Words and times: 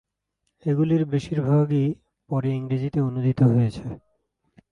এগুলির 0.65 1.03
বেশীর 1.05 1.39
ভাগই 1.41 1.85
পরে 2.29 2.49
ইংরেজিতে 2.49 2.99
অনুদিত 3.01 3.39
হয়েছে। 3.43 3.83